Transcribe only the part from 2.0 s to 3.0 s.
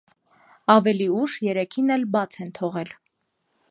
բաց են թողել։